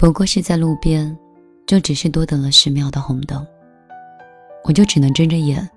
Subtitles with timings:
[0.00, 1.14] 不过是在路边，
[1.66, 3.46] 就只是多等了十秒的红灯，
[4.64, 5.68] 我就只能睁着眼，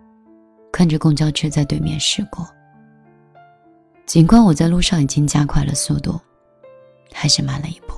[0.72, 2.48] 看着公交车在对面驶过。
[4.06, 6.18] 尽管我在路上已经加快了速度，
[7.12, 7.96] 还是慢了一步。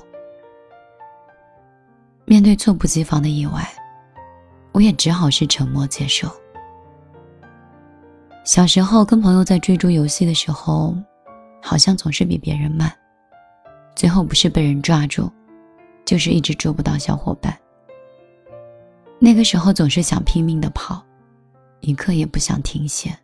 [2.24, 3.64] 面对猝不及防的意外，
[4.72, 6.28] 我也只好是沉默接受。
[8.42, 10.92] 小时候跟朋友在追逐游戏的时候，
[11.62, 12.92] 好像总是比别人慢，
[13.94, 15.30] 最后不是被人抓住。
[16.06, 17.54] 就是一直捉不到小伙伴。
[19.18, 21.04] 那个时候总是想拼命的跑，
[21.80, 23.14] 一刻也不想停歇。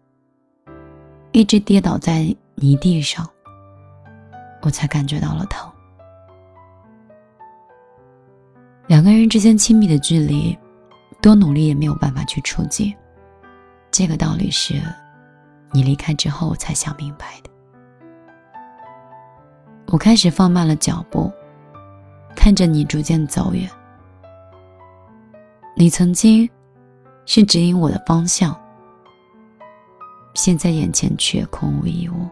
[1.30, 3.26] 一直跌倒在泥地上，
[4.60, 5.70] 我才感觉到了疼。
[8.88, 10.58] 两个人之间亲密的距离，
[11.22, 12.94] 多努力也没有办法去触及。
[13.90, 14.82] 这个道理是，
[15.70, 17.50] 你离开之后我才想明白的。
[19.86, 21.32] 我开始放慢了脚步。
[22.34, 23.70] 看着你逐渐走远，
[25.76, 26.48] 你曾经
[27.24, 28.58] 是指引我的方向，
[30.34, 32.28] 现在眼前却空无一物。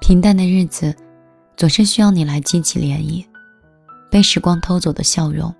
[0.00, 0.94] 平淡的日子
[1.56, 3.24] 总是需要你来激起涟漪，
[4.10, 5.54] 被时光偷走的笑容，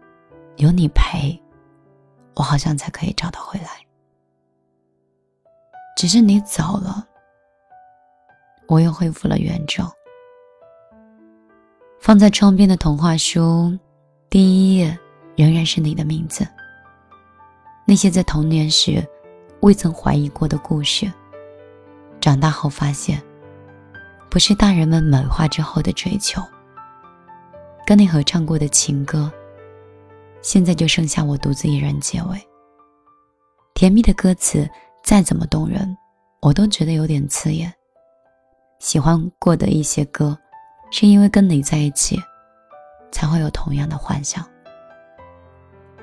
[0.56, 1.40] 有你陪，
[2.34, 3.68] 我好像才可以找到回来。
[5.96, 7.06] 只是你走了，
[8.66, 9.88] 我又恢复了原状。
[12.00, 13.78] 放在窗边的童话书，
[14.30, 14.98] 第一页
[15.36, 16.48] 仍然是你的名字。
[17.86, 19.06] 那些在童年时
[19.60, 21.12] 未曾怀疑过的故事，
[22.18, 23.22] 长大后发现，
[24.30, 26.42] 不是大人们美化之后的追求。
[27.86, 29.30] 跟你合唱过的情歌，
[30.40, 32.40] 现在就剩下我独自一人结尾。
[33.74, 34.68] 甜蜜的歌词
[35.04, 35.94] 再怎么动人，
[36.40, 37.70] 我都觉得有点刺眼。
[38.78, 40.36] 喜欢过的一些歌。
[40.90, 42.20] 是因为跟你在一起，
[43.12, 44.44] 才会有同样的幻想。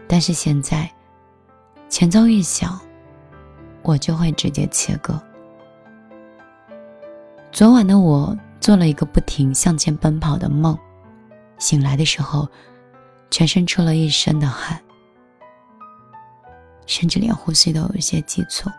[0.08, 0.90] 但是现在，
[1.90, 2.80] 前奏一响，
[3.84, 5.22] 我就会直接切割。
[7.52, 10.78] 昨晚的我做了一个不停向前奔跑的梦，
[11.58, 12.48] 醒来的时候，
[13.30, 14.82] 全身出了一身的汗，
[16.86, 18.70] 甚至连呼吸都有些急促。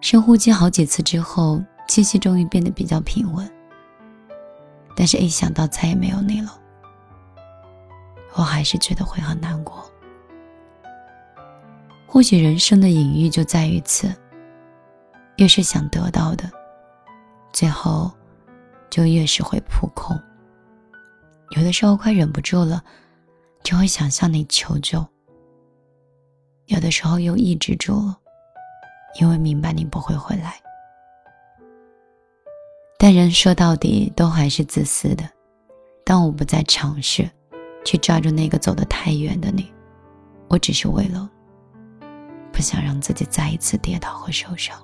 [0.00, 3.50] 深呼吸好几次之后，气息终于变得比较平稳。
[4.96, 6.56] 但是，一想到再也没有你了，
[8.34, 9.84] 我还是觉得会很难过。
[12.06, 14.08] 或许人生的隐喻就在于此：
[15.36, 16.48] 越是想得到的，
[17.52, 18.08] 最后
[18.88, 20.16] 就越是会扑空。
[21.50, 22.82] 有的时候快忍不住了，
[23.64, 25.04] 就会想向你求救；
[26.66, 28.16] 有的时候又抑制住了，
[29.20, 30.54] 因为明白你不会回来。
[32.96, 35.28] 但人说到底都还是自私的。
[36.04, 37.28] 当我不再尝试
[37.84, 39.72] 去抓住那个走得太远的你，
[40.48, 41.28] 我只是为了
[42.52, 44.76] 不想让自己再一次跌倒和受伤。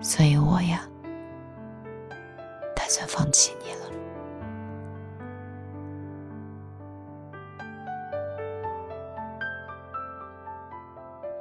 [0.00, 0.84] 所以我呀，
[2.74, 3.80] 打算放弃你了。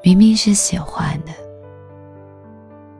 [0.03, 1.31] 明明是喜欢的，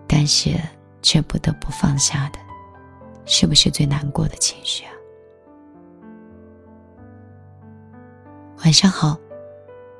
[0.07, 0.59] 但是。
[1.01, 2.39] 却不得不放下的，
[3.25, 4.91] 是不是最难过的情绪啊？
[8.63, 9.17] 晚上好，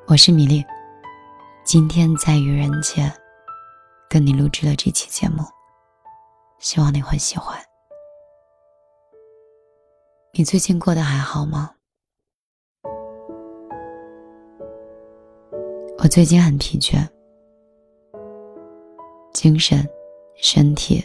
[0.07, 0.63] 我是米粒，
[1.63, 3.11] 今天在愚人节
[4.09, 5.43] 跟你录制了这期节目，
[6.59, 7.57] 希望你会喜欢。
[10.33, 11.71] 你最近过得还好吗？
[15.97, 17.07] 我最近很疲倦，
[19.33, 19.87] 精神。
[20.35, 21.03] 身体，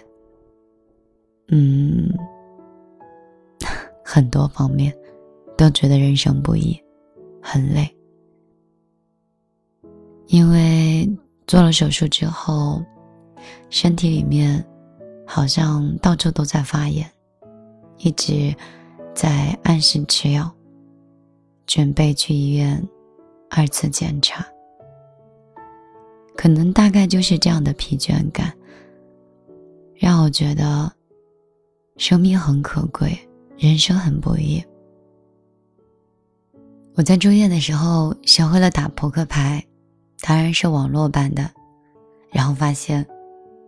[1.49, 2.13] 嗯，
[4.05, 4.97] 很多方面
[5.57, 6.79] 都觉得人生不易，
[7.43, 7.89] 很累。
[10.29, 11.09] 因为
[11.47, 12.83] 做了手术之后，
[13.71, 14.65] 身体里面
[15.25, 17.09] 好像到处都在发炎，
[17.99, 18.55] 一直
[19.15, 20.51] 在按时吃药，
[21.67, 22.83] 准备去医院
[23.51, 24.45] 二次检查。
[26.37, 28.53] 可能大概就是这样的疲倦感。
[29.99, 30.93] 让我觉得，
[31.97, 33.19] 生命很可贵，
[33.57, 34.63] 人生很不易。
[36.95, 39.65] 我在住院的时候学会了打扑克牌，
[40.21, 41.51] 当然是网络版的。
[42.31, 43.07] 然后发现，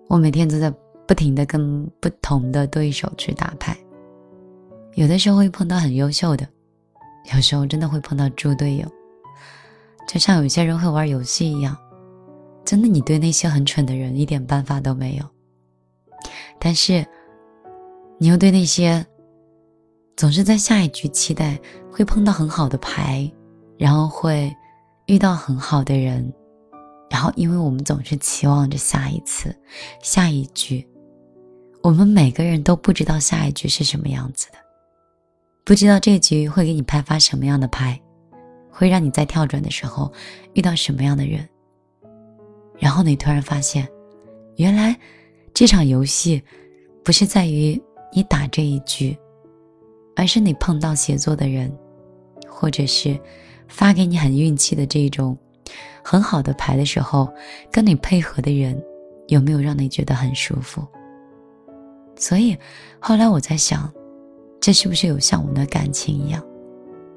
[0.09, 0.71] 我每天都在
[1.07, 3.77] 不停的跟不同的对手去打牌。
[4.95, 6.47] 有的时候会碰到很优秀的，
[7.35, 8.87] 有时候真的会碰到猪队友。
[10.07, 11.77] 就像有些人会玩游戏一样，
[12.65, 15.25] 真的，你对那些很蠢的人一点办法都没有。
[16.61, 17.07] 但是，
[18.19, 19.05] 你又对那些
[20.17, 21.59] 总是在下一局期待
[21.91, 23.31] 会碰到很好的牌，
[23.77, 24.55] 然后会
[25.07, 26.33] 遇到很好的人，
[27.09, 29.55] 然后因为我们总是期望着下一次、
[30.03, 30.87] 下一局，
[31.83, 34.59] 我们每个人都不知道下一局是什么样子的，
[35.65, 38.01] 不知道这局会给你派发什么样的牌，
[38.71, 40.13] 会让你在跳转的时候
[40.55, 41.49] 遇到什么样的人，
[42.79, 43.89] 然后你突然发现，
[44.57, 44.99] 原来
[45.59, 46.41] 这场游戏
[47.03, 47.83] 不是在于
[48.13, 49.19] 你打这一局。
[50.15, 51.77] 而是你碰到写作的人，
[52.49, 53.19] 或者是
[53.67, 55.37] 发给你很运气的这种
[56.05, 57.29] 很好的牌的时候，
[57.73, 58.81] 跟你配合的人
[59.27, 60.87] 有没有让你觉得很舒服？
[62.15, 62.57] 所以
[63.01, 63.93] 后来我在想，
[64.61, 66.41] 这是不是有像我们的感情一样？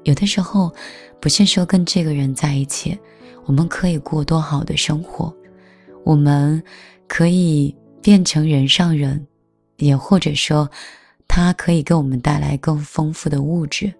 [0.02, 0.68] 有的时候
[1.20, 2.98] 不是说跟这个人在一起，
[3.44, 5.32] 我们可以过多好的生活，
[6.04, 6.60] 我们
[7.06, 7.72] 可以
[8.02, 9.26] 变成人上人，
[9.76, 10.70] 也或者说。
[11.34, 13.90] 它可以给我们带来更丰富的物质，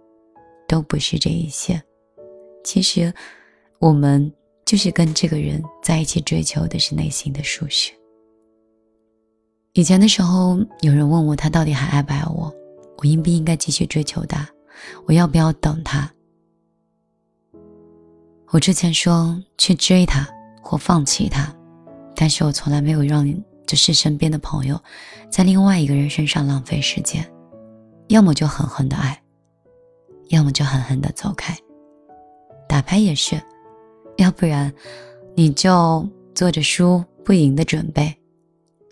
[0.69, 1.83] 都不是这一些。
[2.63, 3.11] 其实，
[3.79, 4.31] 我们
[4.67, 7.91] 就是跟这个人在一起，追求的是内心的舒适。
[9.73, 12.55] 以前的时候，有人问我他到底还爱不爱我，
[12.99, 14.47] 我应不应该继续追求他，
[15.07, 16.13] 我要不要等他？
[18.51, 20.29] 我之前说去追他
[20.61, 21.51] 或放弃他，
[22.15, 23.27] 但是我从来没有让。
[23.73, 24.79] 就是身边的朋友，
[25.31, 27.27] 在另外一个人身上浪费时间，
[28.09, 29.19] 要么就狠狠的爱，
[30.29, 31.57] 要么就狠狠的走开。
[32.69, 33.41] 打牌也是，
[34.19, 34.71] 要不然
[35.35, 38.15] 你就做着输不赢的准备，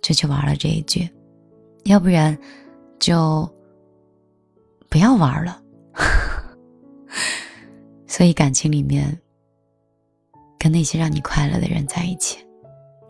[0.00, 1.06] 就去玩了这一局；
[1.84, 2.34] 要不然
[2.98, 3.46] 就
[4.88, 5.62] 不要玩了。
[8.08, 9.20] 所以感情里面，
[10.58, 12.38] 跟那些让你快乐的人在一起。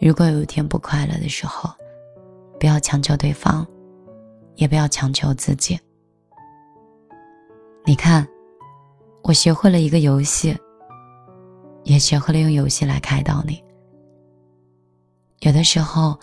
[0.00, 1.68] 如果有一天不快乐的时候，
[2.58, 3.66] 不要强求对方，
[4.54, 5.78] 也不要强求自己。
[7.84, 8.26] 你看，
[9.22, 10.56] 我学会了一个游戏，
[11.84, 13.62] 也学会了用游戏来开导你。
[15.40, 16.18] 有的时候，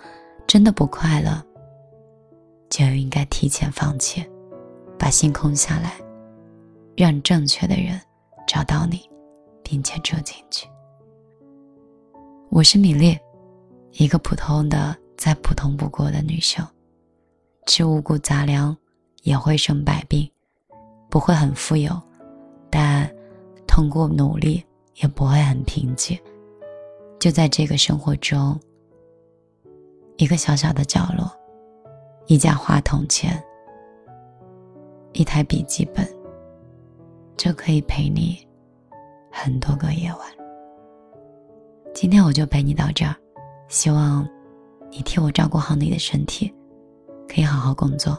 [0.47, 1.39] 真的不快乐，
[2.71, 4.27] 就应该提前放弃，
[4.97, 5.93] 把心空下来，
[6.95, 8.01] 让正确的人
[8.47, 9.07] 找到你，
[9.63, 10.67] 并且住进去。
[12.49, 13.15] 我是米粒。
[13.99, 16.63] 一个普通的、再普通不过的女生，
[17.65, 18.77] 吃五谷杂粮
[19.23, 20.29] 也会生百病，
[21.09, 21.99] 不会很富有，
[22.69, 23.11] 但
[23.65, 24.63] 通过努力
[24.97, 26.15] 也不会很贫瘠。
[27.19, 28.59] 就在这个生活中，
[30.17, 31.27] 一个小小的角落，
[32.27, 33.43] 一架话筒前，
[35.13, 36.07] 一台笔记本，
[37.35, 38.47] 就可以陪你
[39.31, 40.19] 很多个夜晚。
[41.95, 43.15] 今天我就陪你到这儿。
[43.67, 44.27] 希望
[44.89, 46.53] 你替我照顾好你的身体，
[47.27, 48.17] 可以好好工作，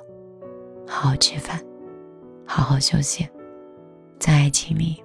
[0.87, 1.65] 好好吃饭，
[2.47, 3.29] 好好休息，
[4.21, 5.03] 在爱情里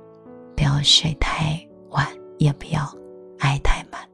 [0.56, 2.08] 不要睡太晚，
[2.38, 2.86] 也不要
[3.40, 4.10] 爱太满。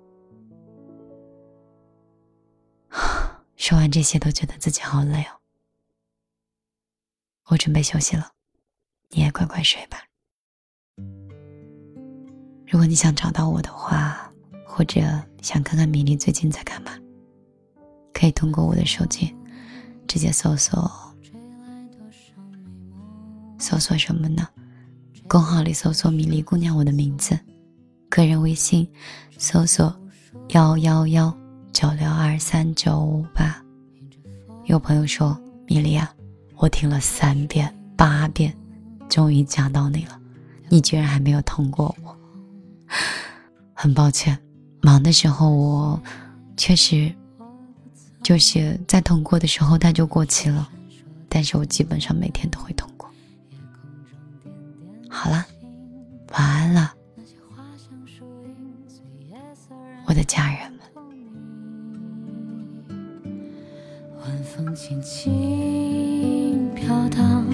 [3.56, 5.34] 说完这些，都觉得自己好累哦。
[7.48, 8.32] 我准备休息了，
[9.10, 9.98] 你也乖乖睡吧。
[12.68, 14.26] 如果你想找到我的话。
[14.72, 15.02] 或者
[15.42, 16.92] 想看看米粒最近在干嘛，
[18.14, 19.34] 可以通过我的手机
[20.08, 20.92] 直接搜索，
[23.58, 24.48] 搜索什么呢？
[25.28, 27.40] 公号里搜索“米粒姑娘”我的名字，
[28.10, 28.88] 个人微信
[29.38, 29.96] 搜索
[30.50, 31.36] 幺幺幺
[31.72, 33.64] 九六二三九五八。
[34.66, 36.12] 有朋友说：“米粒啊，
[36.56, 38.56] 我听了三遍八遍，
[39.08, 40.20] 终于加到你了，
[40.68, 42.18] 你居然还没有通过我，
[43.74, 44.38] 很抱歉。”
[44.82, 46.02] 忙的时候，我
[46.58, 47.14] 确实
[48.24, 50.70] 就是在通过的时候它就过期了，
[51.28, 53.10] 但是我基本上每天都会通过。
[55.10, 55.46] 好了，
[56.34, 56.94] 晚安了，
[60.06, 60.80] 我的家人们。
[64.22, 67.46] 晚风轻轻飘荡，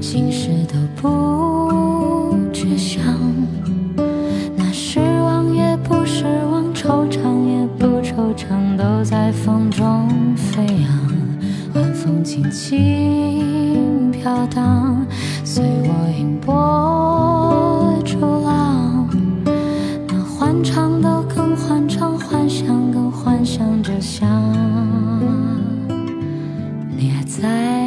[0.00, 3.19] 心事都不觉想。
[12.50, 15.06] 轻飘荡，
[15.44, 19.08] 随我吟波逐浪。
[20.08, 24.28] 那欢畅的更欢畅，幻想更幻想着想，
[26.96, 27.79] 你还在。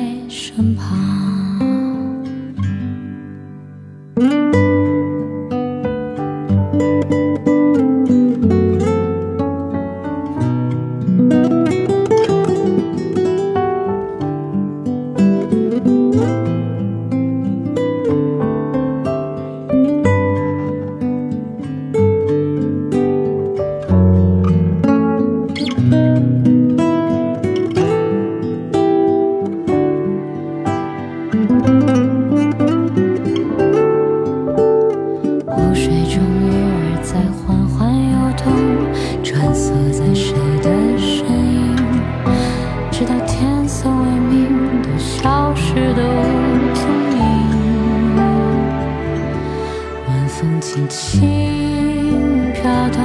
[50.43, 52.99] 风轻轻飘荡，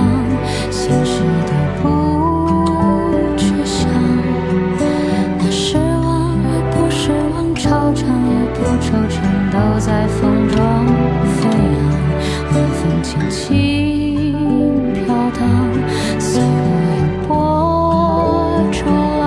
[0.72, 1.86] 心事都不
[3.36, 3.88] 去想。
[5.38, 10.58] 那失望也不失望，惆怅也不惆怅，都在风中
[11.36, 11.78] 飞扬。
[12.50, 14.34] 晚风轻轻
[14.92, 15.40] 飘荡，
[16.18, 16.42] 随
[17.28, 17.30] 波
[18.72, 19.17] 逐。